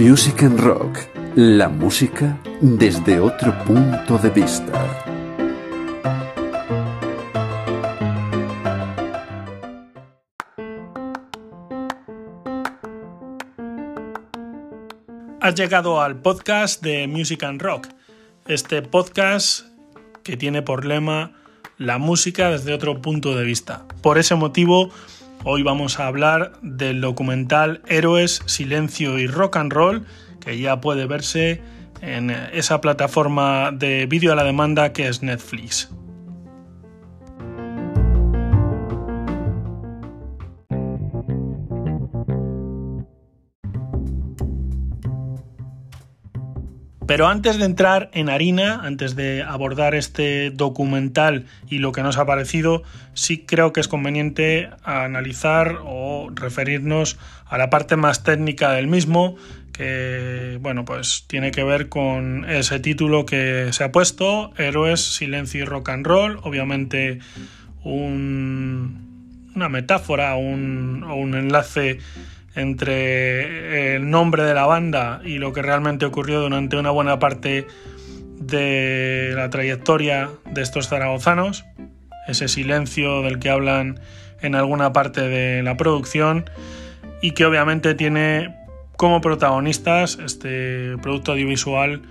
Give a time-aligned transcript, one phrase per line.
[0.00, 0.98] Music and Rock,
[1.36, 4.72] la música desde otro punto de vista.
[15.42, 17.88] Has llegado al podcast de Music and Rock,
[18.48, 19.66] este podcast
[20.22, 21.32] que tiene por lema
[21.76, 23.84] la música desde otro punto de vista.
[24.00, 24.90] Por ese motivo,
[25.44, 30.06] hoy vamos a hablar del documental Héroes, Silencio y Rock and Roll,
[30.40, 31.62] que ya puede verse
[32.00, 35.90] en esa plataforma de vídeo a la demanda que es Netflix.
[47.10, 52.18] Pero antes de entrar en harina, antes de abordar este documental y lo que nos
[52.18, 58.70] ha parecido, sí creo que es conveniente analizar o referirnos a la parte más técnica
[58.74, 59.34] del mismo,
[59.72, 65.62] que bueno, pues tiene que ver con ese título que se ha puesto, Héroes, Silencio
[65.62, 67.18] y Rock and Roll, obviamente
[67.82, 71.98] una metáfora un, o un enlace
[72.54, 77.66] entre el nombre de la banda y lo que realmente ocurrió durante una buena parte
[78.40, 81.64] de la trayectoria de estos zaragozanos,
[82.26, 84.00] ese silencio del que hablan
[84.40, 86.48] en alguna parte de la producción
[87.20, 88.56] y que obviamente tiene
[88.96, 92.02] como protagonistas este producto audiovisual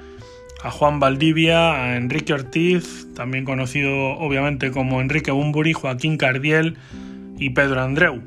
[0.63, 6.77] a Juan Valdivia, a Enrique Ortiz, también conocido obviamente como Enrique Bumburi, Joaquín Cardiel
[7.37, 8.21] y Pedro Andreu.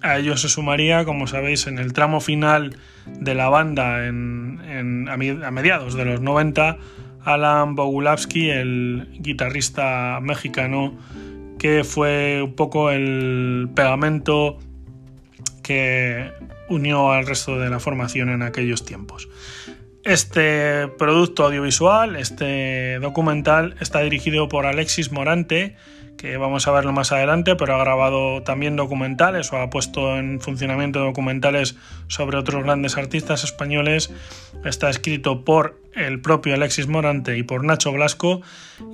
[0.00, 5.50] A ellos se sumaría, como sabéis, en el tramo final de la banda en, a
[5.50, 6.78] mediados de los 90,
[7.24, 10.96] Alan Bogulavsky, el guitarrista mexicano
[11.58, 14.58] que fue un poco el pegamento
[15.62, 16.30] que
[16.68, 19.28] unió al resto de la formación en aquellos tiempos.
[20.04, 25.76] Este producto audiovisual, este documental, está dirigido por Alexis Morante,
[26.18, 30.40] que vamos a verlo más adelante, pero ha grabado también documentales o ha puesto en
[30.40, 31.76] funcionamiento documentales
[32.08, 34.12] sobre otros grandes artistas españoles.
[34.64, 38.42] Está escrito por el propio Alexis Morante y por Nacho Blasco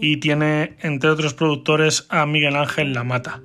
[0.01, 3.41] y tiene, entre otros productores, a Miguel Ángel Lamata.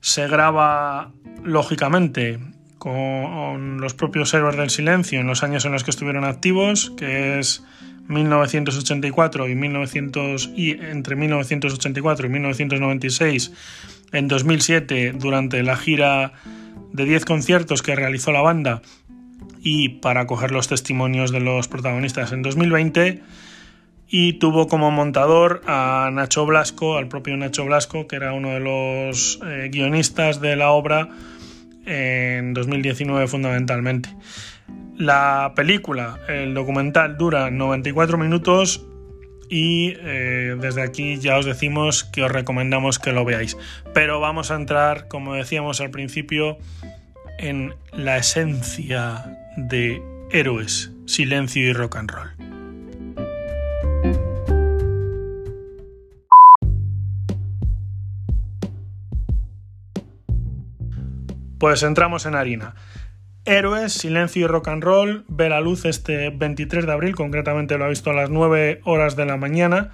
[0.00, 1.10] Se graba,
[1.42, 2.38] lógicamente,
[2.78, 7.40] con los propios héroes del silencio en los años en los que estuvieron activos, que
[7.40, 7.64] es
[8.08, 13.52] 1984 y, 1900, y entre 1984 y 1996,
[14.12, 16.32] en 2007, durante la gira
[16.92, 18.82] de 10 conciertos que realizó la banda
[19.60, 23.22] y para coger los testimonios de los protagonistas en 2020
[24.08, 28.60] y tuvo como montador a Nacho Blasco, al propio Nacho Blasco, que era uno de
[28.60, 31.10] los eh, guionistas de la obra
[31.84, 34.08] en 2019 fundamentalmente.
[34.98, 38.84] La película, el documental, dura 94 minutos
[39.48, 43.56] y eh, desde aquí ya os decimos que os recomendamos que lo veáis.
[43.94, 46.58] Pero vamos a entrar, como decíamos al principio,
[47.38, 52.30] en la esencia de héroes, silencio y rock and roll.
[61.60, 62.74] Pues entramos en harina.
[63.48, 67.86] Héroes, Silencio y Rock and Roll ve la luz este 23 de abril, concretamente lo
[67.86, 69.90] ha visto a las 9 horas de la mañana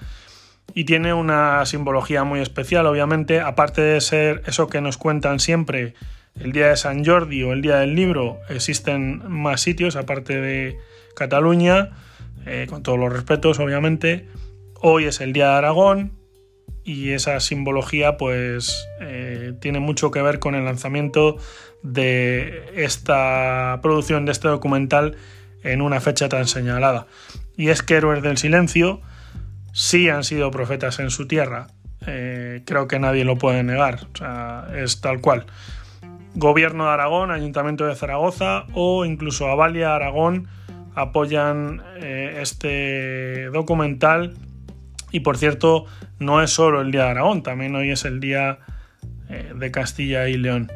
[0.74, 5.94] y tiene una simbología muy especial, obviamente, aparte de ser eso que nos cuentan siempre,
[6.40, 10.76] el día de San Jordi o el día del libro, existen más sitios aparte de
[11.14, 11.90] Cataluña,
[12.46, 14.26] eh, con todos los respetos, obviamente.
[14.80, 16.23] Hoy es el día de Aragón
[16.84, 21.36] y esa simbología pues eh, tiene mucho que ver con el lanzamiento
[21.82, 25.16] de esta producción de este documental
[25.62, 27.06] en una fecha tan señalada.
[27.56, 29.00] Y es que Héroes del Silencio
[29.72, 31.68] sí han sido profetas en su tierra.
[32.06, 34.06] Eh, creo que nadie lo puede negar.
[34.76, 35.46] es tal cual.
[36.34, 40.48] Gobierno de Aragón, Ayuntamiento de Zaragoza o incluso Avalia Aragón
[40.94, 44.34] apoyan eh, este documental.
[45.14, 45.84] Y por cierto,
[46.18, 48.58] no es solo el Día de Aragón, también hoy es el Día
[49.30, 50.72] eh, de Castilla y León.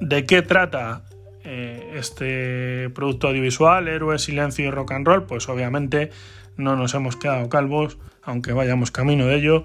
[0.00, 1.02] ¿De qué trata
[1.42, 5.24] eh, este producto audiovisual, Héroe, Silencio y Rock and Roll?
[5.24, 6.10] Pues obviamente
[6.56, 9.64] no nos hemos quedado calvos, aunque vayamos camino de ello.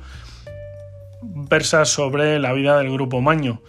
[1.22, 3.62] Versa sobre la vida del grupo Maño.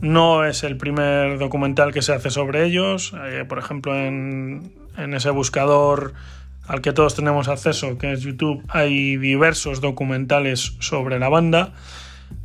[0.00, 3.14] No es el primer documental que se hace sobre ellos.
[3.26, 6.14] Eh, por ejemplo, en ese buscador
[6.66, 11.72] al que todos tenemos acceso, que es YouTube, hay diversos documentales sobre la banda.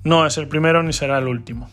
[0.04, 1.70] No es el primero ni será el último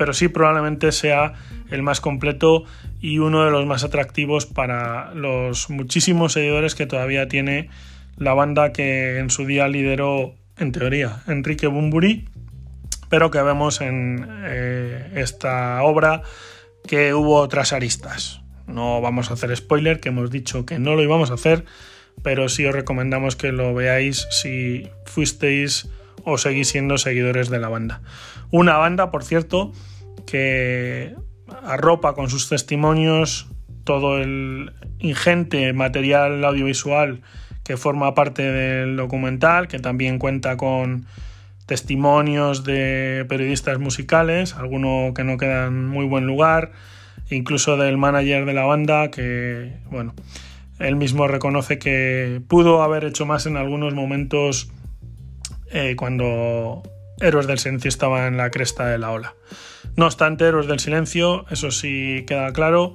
[0.00, 1.34] pero sí probablemente sea
[1.70, 2.64] el más completo
[3.02, 7.68] y uno de los más atractivos para los muchísimos seguidores que todavía tiene
[8.16, 12.30] la banda que en su día lideró, en teoría, Enrique Bumburi,
[13.10, 16.22] pero que vemos en eh, esta obra
[16.88, 18.39] que hubo otras aristas.
[18.70, 21.64] No vamos a hacer spoiler, que hemos dicho que no lo íbamos a hacer,
[22.22, 25.88] pero sí os recomendamos que lo veáis si fuisteis
[26.24, 28.02] o seguís siendo seguidores de la banda.
[28.50, 29.72] Una banda, por cierto,
[30.26, 31.14] que
[31.62, 33.48] arropa con sus testimonios
[33.84, 37.22] todo el ingente material audiovisual
[37.64, 41.06] que forma parte del documental, que también cuenta con
[41.66, 46.72] testimonios de periodistas musicales, algunos que no quedan en muy buen lugar,
[47.30, 50.14] incluso del manager de la banda, que, bueno,
[50.78, 54.70] él mismo reconoce que pudo haber hecho más en algunos momentos
[55.70, 56.82] eh, cuando
[57.20, 59.34] Héroes del Silencio estaba en la cresta de la ola.
[59.96, 62.94] No obstante, Héroes del Silencio, eso sí queda claro,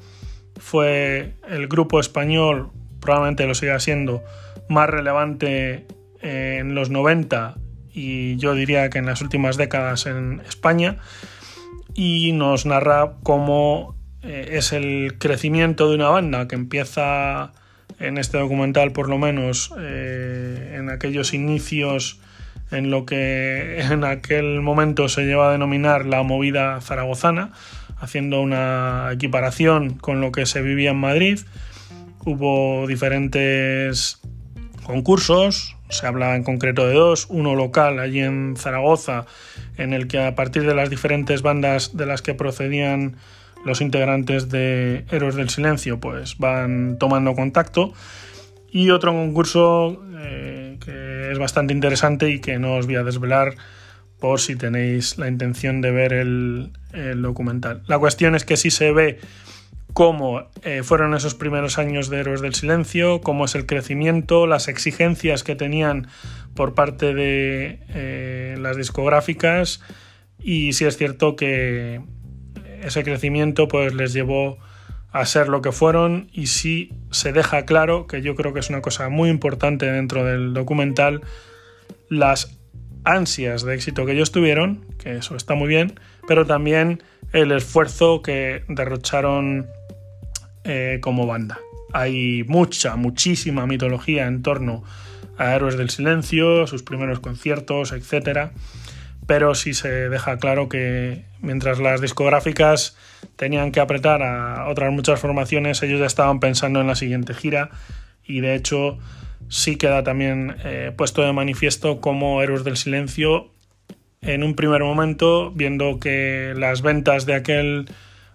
[0.58, 4.24] fue el grupo español, probablemente lo siga siendo,
[4.68, 5.86] más relevante
[6.22, 7.58] en los 90
[7.94, 10.98] y yo diría que en las últimas décadas en España
[11.94, 13.95] y nos narra cómo
[14.26, 17.52] eh, es el crecimiento de una banda que empieza
[18.00, 22.20] en este documental por lo menos eh, en aquellos inicios
[22.72, 27.52] en lo que en aquel momento se lleva a denominar la movida zaragozana,
[27.98, 31.40] haciendo una equiparación con lo que se vivía en Madrid.
[32.26, 34.20] Hubo diferentes
[34.84, 39.26] concursos, se habla en concreto de dos, uno local allí en Zaragoza,
[39.78, 43.18] en el que a partir de las diferentes bandas de las que procedían
[43.66, 47.94] los integrantes de Héroes del Silencio, pues van tomando contacto.
[48.72, 53.56] Y otro concurso eh, que es bastante interesante y que no os voy a desvelar
[54.20, 56.72] por si tenéis la intención de ver el,
[57.18, 57.84] documental.
[57.88, 59.20] La cuestión es que sí se ve
[59.94, 64.68] cómo eh, fueron esos primeros años de Héroes del Silencio, cómo es el crecimiento, las
[64.68, 66.08] exigencias que tenían
[66.54, 69.82] por parte de eh, las discográficas
[70.40, 72.02] y si es cierto que
[72.84, 74.58] ese crecimiento pues les llevó
[75.12, 78.70] a ser lo que fueron y si se deja claro, que yo creo que es
[78.70, 81.22] una cosa muy importante dentro del documental,
[82.10, 82.58] las
[83.06, 87.02] ansias de éxito que ellos tuvieron, que eso está muy bien, pero también
[87.32, 89.68] el esfuerzo que derrocharon
[90.64, 91.60] eh, como banda.
[91.94, 94.84] Hay mucha, muchísima mitología en torno
[95.38, 98.52] a Héroes del Silencio, sus primeros conciertos, etc.
[99.28, 102.96] Pero sí se deja claro que mientras las discográficas
[103.36, 107.72] tenían que apretar a otras muchas formaciones, ellos ya estaban pensando en la siguiente gira
[108.24, 108.98] y de hecho
[109.50, 113.52] sí queda también eh, puesto de manifiesto como Héroes del Silencio
[114.22, 117.88] en un primer momento, viendo que las ventas de aquel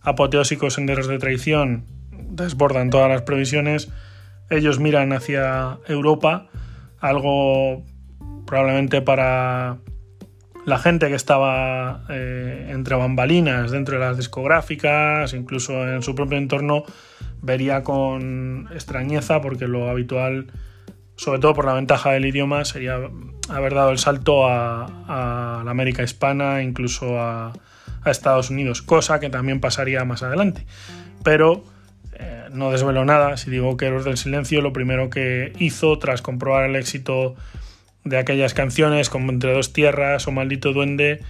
[0.02, 3.90] apoteósico Senderos de Traición desbordan todas las previsiones.
[4.50, 6.48] Ellos miran hacia Europa,
[7.00, 7.82] algo
[8.46, 9.78] probablemente para
[10.67, 16.39] la gente que estaba eh, entre bambalinas dentro de las discográficas, incluso en su propio
[16.39, 16.85] entorno,
[17.43, 20.53] vería con extrañeza porque lo habitual,
[21.17, 22.99] sobre todo por la ventaja del idioma, sería
[23.49, 27.52] haber dado el salto a, la América hispana, incluso a,
[28.02, 30.67] a Estados Unidos, cosa que también pasaría más adelante.
[31.23, 31.64] Pero
[32.52, 36.69] no desvelo nada si digo que Héroes del Silencio lo primero que hizo tras comprobar
[36.69, 37.37] el éxito
[38.04, 41.21] de aquellas canciones como Entre dos tierras o Maldito Duende,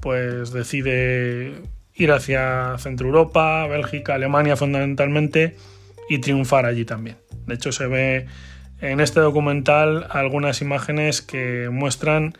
[0.00, 1.52] pues decide
[1.94, 5.56] ir hacia Centro Europa, Bélgica, Alemania fundamentalmente
[6.08, 7.16] y triunfar allí también.
[7.46, 8.26] De hecho se ve
[8.80, 12.34] en este documental algunas imágenes que muestran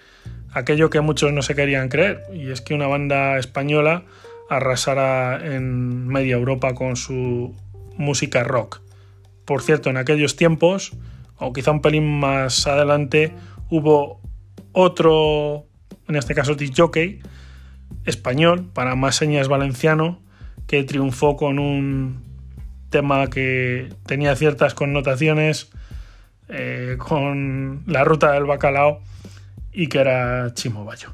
[0.53, 4.05] aquello que muchos no se querían creer y es que una banda española
[4.49, 7.55] arrasara en media Europa con su
[7.97, 8.81] música rock.
[9.45, 10.93] Por cierto, en aquellos tiempos,
[11.37, 13.33] o quizá un pelín más adelante,
[13.71, 14.21] hubo
[14.73, 15.67] otro,
[16.09, 17.21] en este caso disc jockey,
[18.05, 20.21] español, para más señas valenciano,
[20.67, 22.23] que triunfó con un
[22.91, 25.71] tema que tenía ciertas connotaciones
[26.49, 29.01] eh, con la ruta del bacalao
[29.73, 31.13] y que era Chimo Bayo.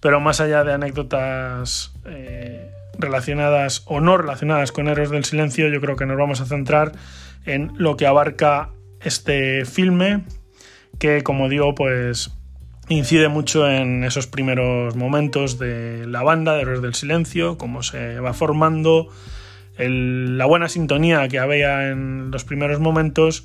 [0.00, 5.80] Pero más allá de anécdotas eh, relacionadas o no relacionadas con Héroes del Silencio, yo
[5.80, 6.92] creo que nos vamos a centrar
[7.44, 8.70] en lo que abarca
[9.00, 10.24] este filme,
[10.98, 12.30] que como digo, pues
[12.88, 18.20] incide mucho en esos primeros momentos de la banda de Héroes del Silencio, cómo se
[18.20, 19.08] va formando,
[19.78, 23.44] la buena sintonía que había en los primeros momentos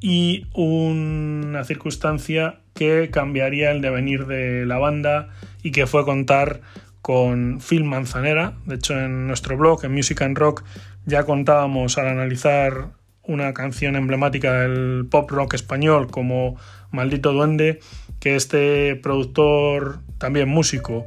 [0.00, 5.30] y una circunstancia que cambiaría el devenir de la banda
[5.62, 6.60] y que fue contar
[7.02, 8.54] con Phil Manzanera.
[8.66, 10.62] De hecho, en nuestro blog, en Music and Rock,
[11.06, 12.90] ya contábamos al analizar
[13.28, 16.56] una canción emblemática del pop rock español como
[16.90, 17.78] Maldito Duende,
[18.18, 21.06] que este productor, también músico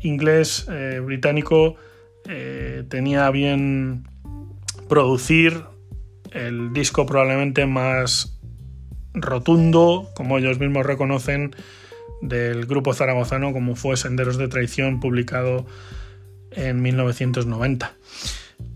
[0.00, 1.76] inglés, eh, británico,
[2.26, 4.08] eh, tenía bien
[4.88, 5.62] producir
[6.32, 8.40] el disco probablemente más
[9.12, 11.54] rotundo, como ellos mismos reconocen,
[12.22, 15.66] del grupo zaragozano, como fue Senderos de Traición, publicado
[16.52, 17.92] en 1990.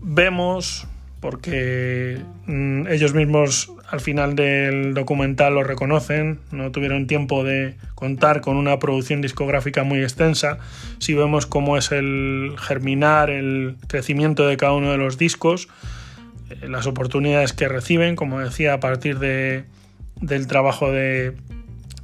[0.01, 0.87] Vemos,
[1.19, 8.41] porque mm, ellos mismos al final del documental lo reconocen, no tuvieron tiempo de contar
[8.41, 10.59] con una producción discográfica muy extensa,
[10.99, 15.67] si vemos cómo es el germinar, el crecimiento de cada uno de los discos,
[16.49, 19.65] eh, las oportunidades que reciben, como decía, a partir de,
[20.21, 21.35] del trabajo de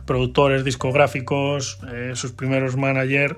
[0.06, 3.36] productores discográficos, eh, sus primeros managers,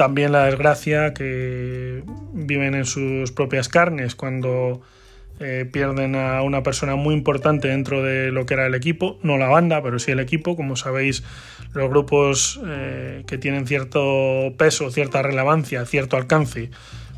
[0.00, 2.02] también la desgracia que
[2.32, 4.80] viven en sus propias carnes cuando
[5.40, 9.36] eh, pierden a una persona muy importante dentro de lo que era el equipo, no
[9.36, 10.56] la banda, pero sí el equipo.
[10.56, 11.22] Como sabéis,
[11.74, 16.70] los grupos eh, que tienen cierto peso, cierta relevancia, cierto alcance,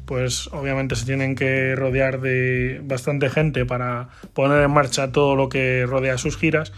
[0.05, 5.49] pues obviamente se tienen que rodear de bastante gente para poner en marcha todo lo
[5.49, 6.73] que rodea sus giras.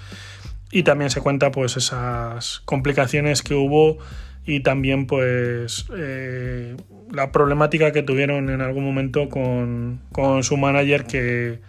[0.70, 3.96] Y también se cuenta pues esas complicaciones que hubo
[4.47, 6.77] y también pues eh,
[7.11, 10.01] la problemática que tuvieron en algún momento con,
[10.43, 11.61] su manager que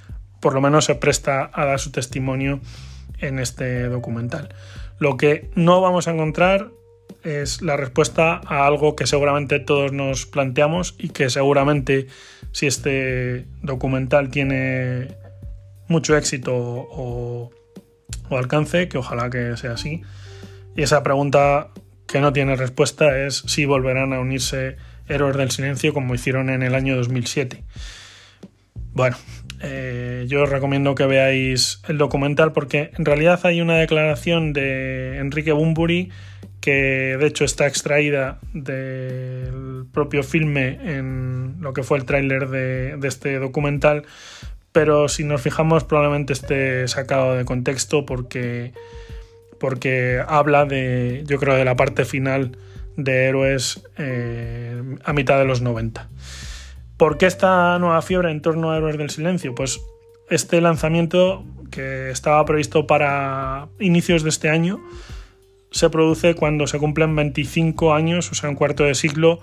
[0.41, 2.59] por lo menos se presta a dar su testimonio
[3.19, 4.53] en este documental.
[4.99, 6.69] Lo que no vamos a encontrar
[7.23, 12.07] es la respuesta a algo que seguramente todos nos planteamos y que seguramente
[12.51, 15.15] si este documental tiene
[15.87, 17.51] mucho éxito o,
[18.29, 20.01] o alcance, que ojalá que sea así.
[20.75, 21.71] Y esa pregunta
[22.07, 26.63] que no tiene respuesta es si volverán a unirse Héroes del Silencio como hicieron en
[26.63, 27.63] el año 2007.
[28.93, 29.17] Bueno,
[29.61, 35.17] eh, yo os recomiendo que veáis el documental porque en realidad hay una declaración de
[35.17, 36.11] Enrique Bumburi
[36.61, 42.97] que de hecho está extraída del propio filme en lo que fue el tráiler de,
[42.97, 44.03] de este documental,
[44.71, 48.73] pero si nos fijamos probablemente esté sacado de contexto porque,
[49.59, 52.57] porque habla de, yo creo, de la parte final
[52.97, 56.09] de héroes eh, a mitad de los 90.
[56.97, 59.53] ¿Por qué esta nueva fiebre en torno a Héroes del Silencio?
[59.53, 59.81] Pues
[60.29, 64.79] este lanzamiento, que estaba previsto para inicios de este año,
[65.71, 69.39] se produce cuando se cumplen 25 años, o sea, un cuarto de siglo,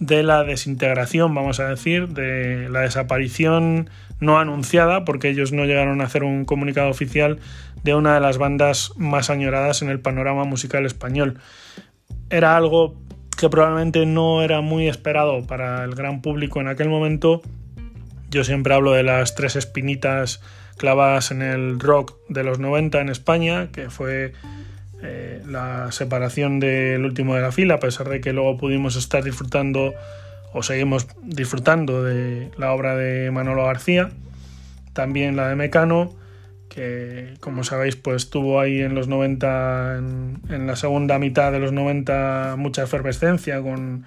[0.00, 6.00] de la desintegración, vamos a decir, de la desaparición no anunciada, porque ellos no llegaron
[6.00, 7.38] a hacer un comunicado oficial
[7.86, 11.38] de una de las bandas más añoradas en el panorama musical español
[12.30, 12.96] era algo
[13.38, 17.42] que probablemente no era muy esperado para el gran público en aquel momento.
[18.28, 20.42] Yo siempre hablo de las tres espinitas
[20.76, 24.32] clavadas en el rock de los 90 en España, que fue
[25.04, 29.22] eh, la separación del último de la fila, a pesar de que luego pudimos estar
[29.22, 29.94] disfrutando
[30.52, 34.10] o seguimos disfrutando de la obra de Manolo García,
[34.92, 36.25] también la de Mecano
[36.76, 41.72] que como sabéis pues tuvo ahí en los 90, en, la segunda mitad de los
[41.72, 44.04] 90 mucha efervescencia con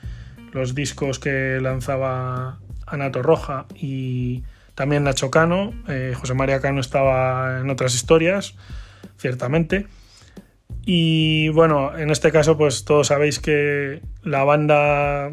[0.54, 4.44] los discos que lanzaba Anato Roja y
[4.76, 8.56] también Nacho Cano, eh, José María Cano estaba en otras historias,
[9.18, 9.88] ciertamente.
[10.86, 15.32] Y bueno, en este caso pues todos sabéis que la banda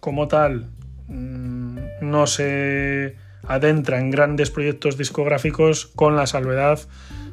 [0.00, 0.68] como tal
[1.08, 3.16] mm, no se
[3.48, 6.80] adentra en grandes proyectos discográficos con la salvedad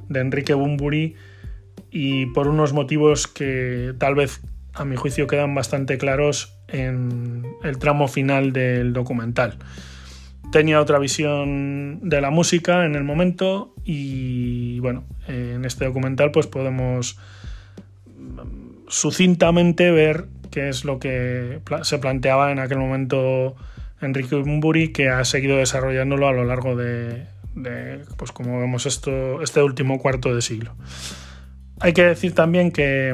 [0.09, 1.15] de Enrique Bumburi
[1.91, 4.41] y por unos motivos que tal vez
[4.73, 9.57] a mi juicio quedan bastante claros en el tramo final del documental.
[10.51, 16.47] Tenía otra visión de la música en el momento y bueno, en este documental pues
[16.47, 17.17] podemos
[18.87, 23.55] sucintamente ver qué es lo que se planteaba en aquel momento
[24.03, 27.25] Enrique Bumburi, que ha seguido desarrollándolo a lo largo de,
[28.17, 30.75] pues como vemos esto, este último cuarto de siglo.
[31.79, 33.13] Hay que decir también que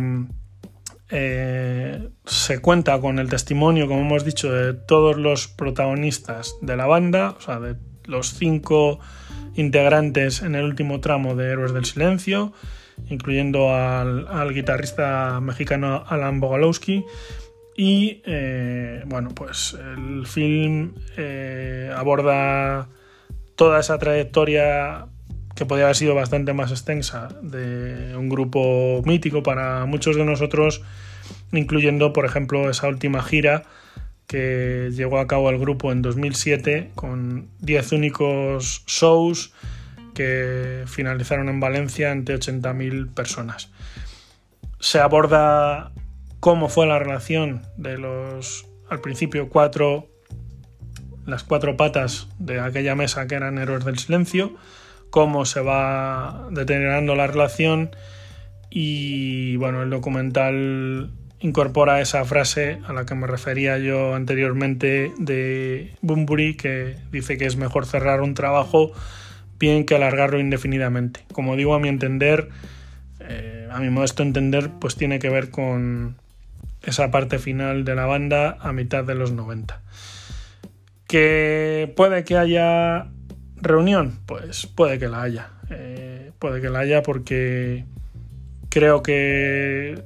[1.10, 6.86] eh, se cuenta con el testimonio, como hemos dicho, de todos los protagonistas de la
[6.86, 9.00] banda, o sea, de los cinco
[9.56, 12.54] integrantes en el último tramo de Héroes del Silencio,
[13.08, 17.06] incluyendo al, al guitarrista mexicano Alan Bogalowski
[17.82, 22.90] y eh, bueno, pues el film eh, aborda
[23.56, 25.06] toda esa trayectoria
[25.56, 30.82] que podría haber sido bastante más extensa de un grupo mítico para muchos de nosotros,
[31.54, 33.64] incluyendo, por ejemplo, esa última gira
[34.28, 39.54] que llegó a cabo el grupo en 2007 con 10 únicos shows
[40.14, 43.70] que finalizaron en Valencia ante 80.000 personas.
[44.82, 45.94] Se aborda
[46.40, 50.08] cómo fue la relación de los, al principio, cuatro,
[51.26, 54.56] las cuatro patas de aquella mesa que eran héroes del silencio,
[55.10, 57.92] cómo se va deteriorando la relación
[58.70, 65.94] y bueno, el documental incorpora esa frase a la que me refería yo anteriormente de
[66.02, 68.92] Bumburi, que dice que es mejor cerrar un trabajo
[69.58, 71.22] bien que alargarlo indefinidamente.
[71.34, 72.50] Como digo, a mi entender,
[73.22, 76.18] eh, a mi modesto entender, pues tiene que ver con
[76.84, 79.82] esa parte final de la banda a mitad de los 90.
[81.08, 83.08] ¿Que puede que haya
[83.56, 84.20] reunión?
[84.26, 85.52] Pues puede que la haya.
[85.70, 87.86] Eh, puede que la haya porque
[88.70, 90.04] creo que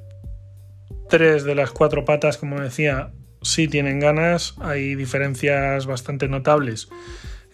[1.09, 3.11] tres de las cuatro patas, como decía,
[3.41, 4.55] sí tienen ganas.
[4.59, 6.89] Hay diferencias bastante notables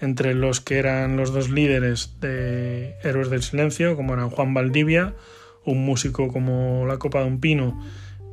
[0.02, 5.14] entre los que eran los dos líderes de Héroes del Silencio, como eran Juan Valdivia,
[5.66, 7.84] un músico como La Copa de un Pino,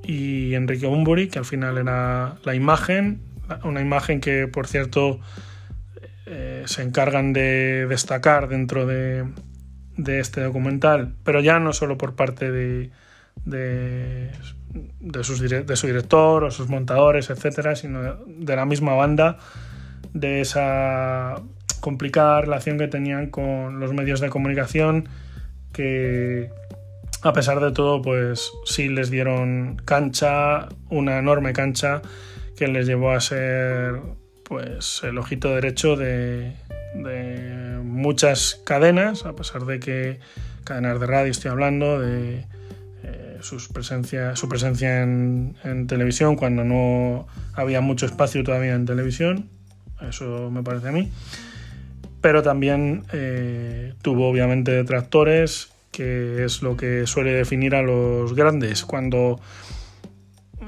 [0.07, 3.21] y Enrique Bumburi, que al final era la imagen,
[3.65, 5.21] una imagen que, por cierto,
[6.27, 9.25] eh, se encargan de destacar dentro de,
[10.07, 12.91] este documental, pero ya no solo por parte de,
[13.45, 14.31] de
[15.01, 19.39] de, sus, de su director o sus montadores, etcétera, sino de la misma banda,
[20.13, 21.43] de esa
[21.81, 25.09] complicada relación que tenían con los medios de comunicación,
[25.73, 26.51] que
[27.23, 32.03] a pesar de todo, pues sí les dieron cancha, una enorme cancha,
[32.57, 34.01] que les llevó a ser
[34.45, 36.53] pues el ojito derecho de,
[36.95, 40.21] de muchas cadenas, a pesar de que
[40.65, 42.45] cadenas de radio estoy hablando, de
[43.73, 49.49] presencia, su presencia en, televisión cuando no había mucho espacio todavía en televisión,
[50.09, 51.11] eso me parece a mí.
[52.21, 58.85] Pero también eh, tuvo obviamente detractores, que es lo que suele definir a los grandes.
[58.85, 59.41] Cuando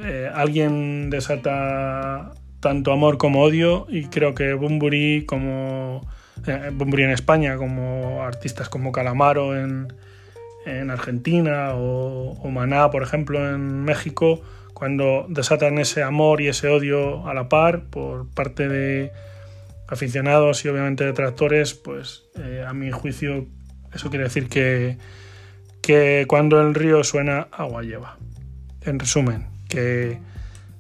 [0.02, 6.00] eh, alguien desata tanto amor como odio, y creo que Bumburi como
[6.46, 9.92] eh, Bumburi en España, como artistas como Calamaro en,
[10.64, 14.40] en Argentina o, Maná, por ejemplo, en México,
[14.72, 19.12] cuando desatan ese amor y ese odio a la par por parte de
[19.88, 23.46] aficionados y obviamente detractores, pues eh, a mi juicio
[23.92, 24.98] eso quiere decir que,
[25.83, 28.18] que cuando el río suena, agua lleva.
[28.83, 30.18] En resumen, que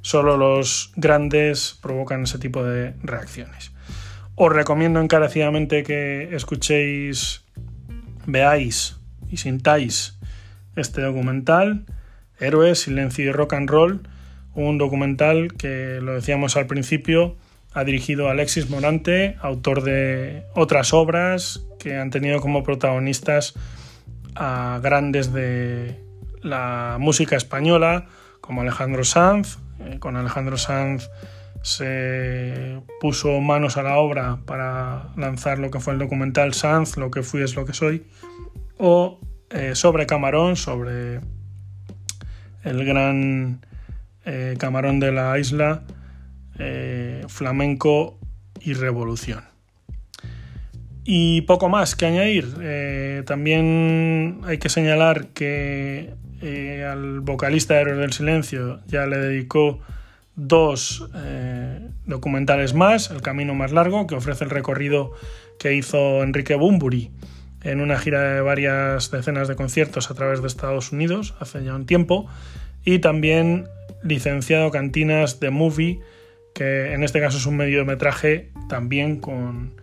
[0.00, 3.72] solo los grandes provocan ese tipo de reacciones.
[4.34, 7.44] Os recomiendo encarecidamente que escuchéis,
[8.26, 8.96] veáis
[9.28, 10.18] y sintáis
[10.76, 11.84] este documental,
[12.38, 14.00] Héroes, Silencio y Rock and Roll,
[14.54, 17.36] un documental que, lo decíamos al principio,
[17.72, 23.54] ha dirigido Alexis Morante, autor de otras obras que han tenido como protagonistas
[24.34, 26.00] a grandes de
[26.42, 28.06] la música española,
[28.40, 29.58] como Alejandro Sanz.
[29.80, 31.08] Eh, con Alejandro Sanz
[31.62, 37.10] se puso manos a la obra para lanzar lo que fue el documental Sanz, lo
[37.10, 38.06] que fui es lo que soy,
[38.76, 41.20] o eh, sobre Camarón, sobre
[42.64, 43.60] el gran
[44.24, 45.82] eh, camarón de la isla,
[46.58, 48.18] eh, flamenco
[48.60, 49.44] y revolución.
[51.04, 53.24] Y poco más que añadir.
[53.24, 56.12] también hay que señalar que
[56.86, 59.80] al vocalista de Héroes del Silencio ya le dedicó
[60.36, 61.08] dos
[62.04, 65.12] documentales más, El Camino Más Largo, que ofrece el recorrido
[65.58, 67.10] que hizo Enrique Bumburi
[67.62, 71.74] en una gira de varias decenas de conciertos a través de Estados Unidos hace ya
[71.74, 72.26] un tiempo
[72.84, 73.68] y también
[74.02, 76.00] licenciado Cantinas de Movie,
[76.54, 79.74] que en este caso es un mediometraje también con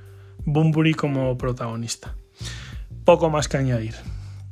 [0.45, 2.15] Bumburi como protagonista.
[3.04, 3.95] Poco más que añadir.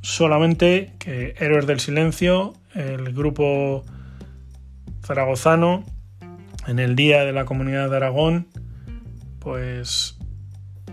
[0.02, 3.84] Solamente que Héroes del Silencio, el grupo
[5.06, 5.86] zaragozano,
[6.68, 8.48] en el Día de la Comunidad de Aragón,
[9.40, 10.18] pues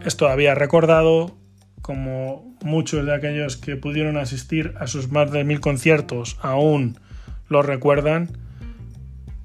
[0.04, 1.36] es todavía recordado
[1.82, 6.98] como muchos de aquellos que pudieron asistir a sus más de mil conciertos aún
[7.48, 8.30] lo recuerdan,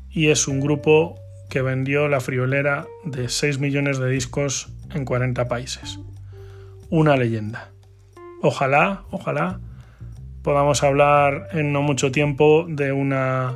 [0.09, 5.47] y es un grupo que vendió la friolera de 6 millones de discos en 40
[5.47, 5.99] países.
[6.89, 7.71] Una leyenda.
[8.41, 9.59] Ojalá, ojalá
[10.41, 13.55] podamos hablar en no mucho tiempo de una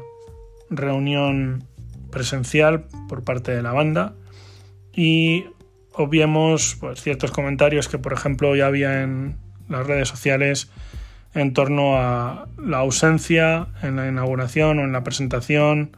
[0.69, 1.63] reunión
[2.11, 4.15] presencial por parte de la banda
[4.93, 5.45] y
[5.93, 10.71] obviemos pues, ciertos comentarios que, por ejemplo, ya había en las redes sociales
[11.33, 15.95] en torno a la ausencia en la inauguración o en la presentación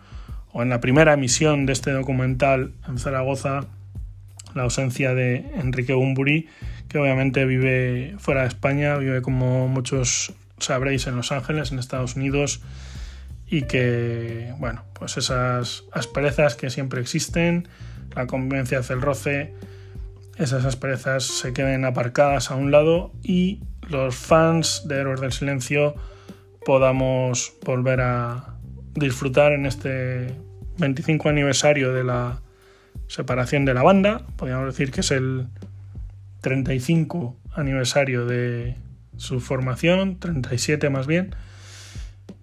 [0.53, 3.61] o en la primera emisión de este documental en Zaragoza,
[4.53, 6.47] la ausencia de Enrique Bumburi,
[6.89, 12.15] que obviamente vive fuera de España, vive como muchos sabréis en Los Ángeles, en Estados
[12.15, 12.61] Unidos,
[13.47, 17.67] y que, bueno, pues esas asperezas que siempre existen,
[18.15, 19.53] la convivencia hacia el roce,
[20.37, 25.95] esas asperezas se queden aparcadas a un lado y los fans de Héroes del Silencio
[26.65, 28.55] podamos volver a
[28.95, 30.35] disfrutar en este
[30.77, 32.41] 25 aniversario de la
[33.07, 34.25] separación de la banda.
[34.35, 35.47] Podríamos decir que es el
[36.41, 38.75] 35 aniversario de
[39.17, 41.35] su formación, 37 más bien.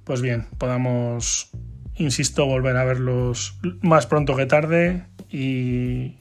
[0.04, 1.50] Pues bien, podamos,
[1.96, 6.16] insisto, volver a verlos más pronto que tarde y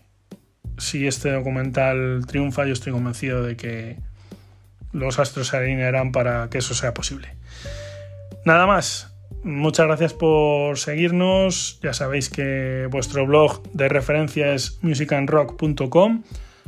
[0.78, 3.98] si este documental triunfa, yo estoy convencido de que
[4.92, 7.36] los astros se alinearán para que eso sea posible.
[8.46, 9.13] Nada más.
[9.48, 11.80] Muchas gracias por seguirnos.
[11.82, 16.24] Ya sabéis que vuestro blog de referencia es musicandrock.com.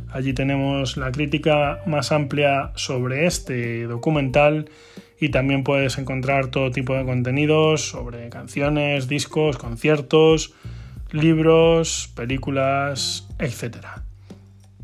[0.09, 4.69] Allí tenemos la crítica más amplia sobre este documental
[5.19, 10.53] y también puedes encontrar todo tipo de contenidos sobre canciones, discos, conciertos,
[11.11, 13.87] libros, películas, etc.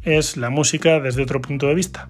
[0.04, 2.10] Es la música desde otro punto de vista.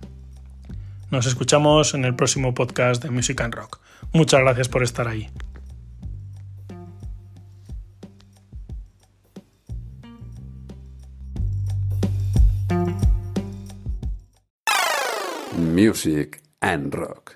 [1.11, 3.81] Nos escuchamos en el próximo podcast de Music and Rock.
[4.13, 5.29] Muchas gracias por estar ahí.
[15.75, 17.35] Music and Rock.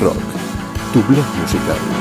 [0.00, 0.16] Rock,
[0.92, 1.99] tu blog musical.